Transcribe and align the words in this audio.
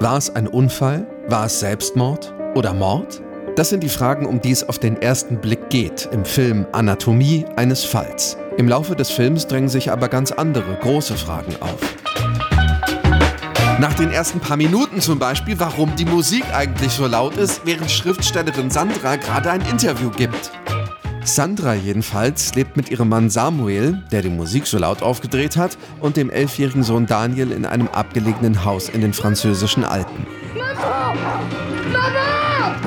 War 0.00 0.16
es 0.16 0.30
ein 0.30 0.46
Unfall? 0.46 1.08
War 1.26 1.46
es 1.46 1.58
Selbstmord? 1.58 2.32
Oder 2.54 2.72
Mord? 2.72 3.20
Das 3.56 3.70
sind 3.70 3.82
die 3.82 3.88
Fragen, 3.88 4.26
um 4.26 4.40
die 4.40 4.52
es 4.52 4.68
auf 4.68 4.78
den 4.78 5.02
ersten 5.02 5.40
Blick 5.40 5.70
geht 5.70 6.08
im 6.12 6.24
Film 6.24 6.68
Anatomie 6.70 7.44
eines 7.56 7.84
Falls. 7.84 8.36
Im 8.58 8.68
Laufe 8.68 8.94
des 8.94 9.10
Films 9.10 9.48
drängen 9.48 9.68
sich 9.68 9.90
aber 9.90 10.08
ganz 10.08 10.30
andere, 10.30 10.76
große 10.80 11.16
Fragen 11.16 11.56
auf. 11.58 11.80
Nach 13.80 13.92
den 13.94 14.12
ersten 14.12 14.38
paar 14.38 14.56
Minuten 14.56 15.00
zum 15.00 15.18
Beispiel, 15.18 15.58
warum 15.58 15.96
die 15.96 16.04
Musik 16.04 16.44
eigentlich 16.54 16.92
so 16.92 17.08
laut 17.08 17.36
ist, 17.36 17.62
während 17.64 17.90
Schriftstellerin 17.90 18.70
Sandra 18.70 19.16
gerade 19.16 19.50
ein 19.50 19.62
Interview 19.62 20.10
gibt. 20.10 20.52
Sandra 21.34 21.74
jedenfalls 21.74 22.54
lebt 22.54 22.76
mit 22.76 22.90
ihrem 22.90 23.08
Mann 23.08 23.30
Samuel, 23.30 24.02
der 24.10 24.22
die 24.22 24.30
Musik 24.30 24.66
so 24.66 24.78
laut 24.78 25.02
aufgedreht 25.02 25.56
hat, 25.56 25.76
und 26.00 26.16
dem 26.16 26.30
elfjährigen 26.30 26.82
Sohn 26.82 27.06
Daniel 27.06 27.52
in 27.52 27.66
einem 27.66 27.88
abgelegenen 27.88 28.64
Haus 28.64 28.88
in 28.88 29.00
den 29.00 29.12
französischen 29.12 29.84
Alpen. 29.84 30.26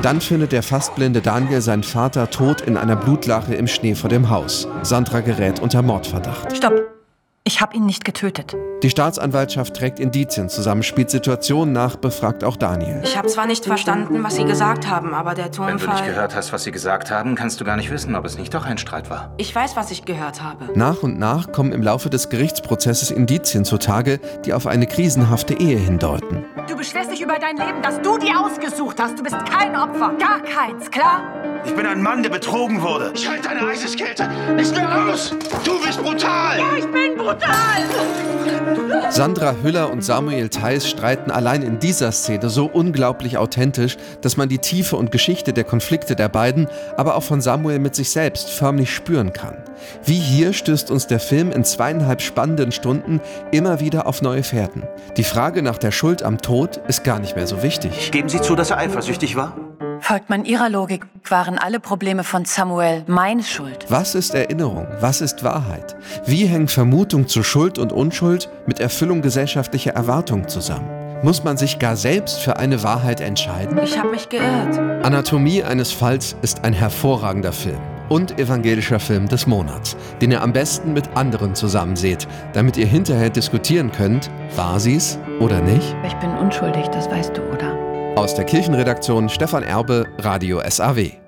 Dann 0.02 0.22
findet 0.22 0.52
der 0.52 0.63
fast 0.63 0.96
blinde 0.96 1.22
Daniel 1.22 1.62
seinen 1.62 1.84
Vater 1.84 2.30
tot 2.30 2.62
in 2.62 2.77
einer 2.77 2.96
Blutlache 2.96 3.54
im 3.54 3.68
Schnee 3.68 3.96
vor 3.96 4.09
dem 4.09 4.30
Haus. 4.30 4.68
Sandra 4.82 5.20
gerät 5.20 5.60
unter 5.60 5.82
Mordverdacht. 5.82 6.55
Stopp! 6.55 7.01
Ich 7.44 7.59
habe 7.59 7.76
ihn 7.76 7.88
nicht 7.88 8.05
getötet. 8.05 8.55
Die 8.84 8.91
Staatsanwaltschaft 8.91 9.76
trägt 9.76 9.99
Indizien 9.99 10.48
zusammen, 10.48 10.84
spielt 10.84 11.09
Situationen 11.09 11.73
nach, 11.73 11.95
befragt 11.95 12.44
auch 12.44 12.55
Daniel. 12.55 13.02
Ich 13.04 13.18
habe 13.18 13.27
zwar 13.30 13.48
nicht 13.48 13.66
verstanden, 13.66 14.23
was 14.23 14.36
Sie 14.36 14.45
gesagt 14.45 14.88
haben, 14.88 15.16
aber 15.16 15.34
der 15.34 15.52
Tonfall... 15.52 15.80
Wenn 15.80 15.88
du 15.88 15.91
nicht 15.91 16.05
gehört 16.05 16.35
hast, 16.35 16.54
was 16.54 16.63
Sie 16.63 16.72
gesagt 16.72 17.09
haben, 17.09 17.34
kannst 17.34 17.59
du 17.59 17.66
gar 17.66 17.77
nicht 17.77 17.90
wissen, 17.90 18.16
ob 18.16 18.26
es 18.26 18.38
nicht 18.38 18.54
doch 18.54 18.68
ein 18.68 18.77
Streit 18.77 19.09
war. 19.09 19.34
Ich 19.38 19.55
weiß, 19.55 19.76
was 19.76 19.90
ich 19.90 20.05
gehört 20.05 20.44
habe. 20.44 20.70
Nach 20.76 21.02
und 21.02 21.18
nach 21.18 21.52
kommen 21.52 21.72
im 21.72 21.82
Laufe 21.82 22.12
des 22.12 22.30
Gerichtsprozesses 22.30 23.09
Indizien 23.09 23.66
zutage, 23.66 24.20
die 24.46 24.54
auf 24.54 24.68
eine 24.68 24.85
krisenhafte 24.85 25.55
Ehe 25.55 25.80
hindeuten. 25.80 26.46
Du 26.70 26.77
beschwerst 26.77 27.12
dich 27.12 27.21
über 27.21 27.40
dein 27.40 27.58
Leben, 27.58 27.82
das 27.82 27.99
du 28.02 28.20
dir 28.20 28.40
ausgesucht 28.40 28.98
hast. 29.02 29.18
Du 29.18 29.23
bist 29.23 29.38
kein 29.49 29.76
Opfer. 29.76 30.13
Gar 30.20 30.41
keins, 30.41 30.91
klar? 30.91 31.24
Ich 31.65 31.76
bin 31.76 31.85
ein 31.85 32.02
Mann, 32.02 32.24
der 32.24 32.30
betrogen 32.30 32.82
wurde. 32.82 33.12
Ich 33.15 33.27
halte 33.27 33.49
deine 33.49 33.68
Eiseskälte 33.68 34.27
nicht 34.55 34.76
mehr 34.76 35.05
aus. 35.05 35.35
Du 35.63 35.80
bist 35.84 36.02
brutal. 36.02 36.60
Ja, 36.60 36.65
ich 36.77 36.85
bin 36.85 37.01
brutal. 37.24 39.12
Sandra 39.12 39.55
Hüller 39.62 39.91
und 39.91 40.04
Samuel 40.04 40.48
Theis 40.48 40.90
streiten 40.90 41.32
allein 41.32 41.64
in 41.64 41.80
dieser 41.80 42.12
Szene 42.14 42.50
so 42.50 42.66
unglaublich 42.66 43.38
authentisch, 43.38 43.98
dass 44.22 44.38
man 44.38 44.48
die 44.48 44.60
Tiefe 44.60 44.96
und 44.96 45.12
Geschichte 45.12 45.52
der 45.52 45.66
Konflikte 45.66 46.16
der 46.16 46.30
beiden, 46.30 46.68
aber 46.96 47.16
auch 47.16 47.24
von 47.24 47.42
Samuel 47.42 47.80
mit 47.80 47.94
sich 47.94 48.10
selbst 48.10 48.49
förmlich 48.49 48.94
spüren 48.94 49.34
kann. 49.34 49.58
Wie 50.05 50.18
hier 50.18 50.54
stößt 50.54 50.92
uns 50.92 51.08
der 51.08 51.20
Film 51.20 51.52
in 51.52 51.66
zweieinhalb 51.66 52.22
spannenden 52.22 52.72
Stunden 52.72 53.20
immer 53.52 53.82
wieder 53.82 54.08
auf 54.08 54.22
neue 54.22 54.44
Fährten. 54.44 54.84
Die 55.18 55.26
Frage 55.26 55.62
nach 55.62 55.77
der 55.77 55.92
Schuld 55.92 56.24
am 56.24 56.38
Tod 56.38 56.80
ist 56.88 57.04
gar 57.04 57.20
nicht 57.20 57.36
mehr 57.36 57.48
so 57.48 57.64
wichtig. 57.64 58.12
Geben 58.12 58.30
Sie 58.30 58.42
zu, 58.42 58.55
dass 58.55 58.72
er 58.72 58.77
eifersüchtig 58.77 59.36
war? 59.36 59.58
Folgt 60.02 60.32
man 60.32 60.46
Ihrer 60.46 60.70
Logik, 60.70 61.05
waren 61.30 61.60
alle 61.60 61.80
Probleme 61.80 62.24
von 62.24 62.44
Samuel 62.44 63.04
meine 63.05 63.44
Schuld. 63.44 63.85
Was 63.88 64.16
ist 64.16 64.34
Erinnerung? 64.34 64.88
Was 65.00 65.22
ist 65.22 65.44
Wahrheit? 65.44 65.96
Wie 66.25 66.47
hängt 66.47 66.72
Vermutung 66.72 67.28
zu 67.28 67.44
Schuld 67.44 67.78
und 67.78 67.94
Unschuld 67.94 68.50
mit 68.66 68.80
Erfüllung 68.80 69.22
gesellschaftlicher 69.22 69.91
Erwartungen 69.91 70.47
zusammen? 70.47 70.90
Muss 71.24 71.44
man 71.44 71.56
sich 71.56 71.78
gar 71.78 71.96
selbst 71.96 72.40
für 72.40 72.58
eine 72.58 72.81
Wahrheit 72.81 73.22
entscheiden? 73.22 73.78
Ich 73.78 73.97
habe 73.97 74.09
mich 74.09 74.28
geirrt. 74.28 74.80
Anatomie 75.06 75.63
eines 75.63 75.91
Falls 75.91 76.36
ist 76.41 76.63
ein 76.63 76.74
hervorragender 76.74 77.53
Film 77.53 77.80
und 78.09 78.40
evangelischer 78.40 79.00
Film 79.00 79.28
des 79.28 79.46
Monats, 79.46 79.96
den 80.19 80.31
ihr 80.31 80.41
am 80.41 80.52
besten 80.52 80.94
mit 80.94 81.16
anderen 81.16 81.53
zusammen 81.53 81.96
seht, 81.96 82.28
damit 82.53 82.75
ihr 82.75 82.88
hinterher 82.88 83.30
diskutieren 83.30 83.91
könnt, 83.91 84.31
war 84.56 84.80
sie's 84.80 85.19
oder 85.40 85.62
nicht? 85.62 85.96
Ich 86.06 86.16
bin 86.16 86.31
unschuldig, 86.31 86.88
das 86.88 87.08
weißt 87.09 87.38
du, 87.38 87.41
oder? 87.44 87.91
Aus 88.16 88.35
der 88.35 88.44
Kirchenredaktion 88.45 89.29
Stefan 89.29 89.63
Erbe, 89.63 90.06
Radio 90.19 90.62
SAW. 90.69 91.21